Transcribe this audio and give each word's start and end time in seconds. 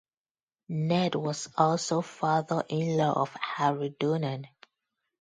Ned 0.69 1.13
was 1.13 1.47
also 1.59 2.01
father-in-law 2.01 3.13
of 3.13 3.31
Harry 3.39 3.89
Donnan. 3.99 4.47